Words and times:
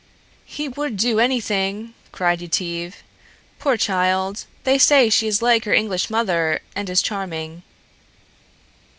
"He 0.47 0.67
would 0.67 0.97
do 0.97 1.19
anything," 1.19 1.93
cried 2.11 2.41
Yetive. 2.41 3.03
"Poor 3.59 3.77
child; 3.77 4.45
they 4.63 4.79
say 4.79 5.11
she 5.11 5.27
is 5.27 5.43
like 5.43 5.65
her 5.65 5.73
English 5.75 6.09
mother 6.09 6.61
and 6.75 6.89
is 6.89 7.03
charming." 7.03 7.61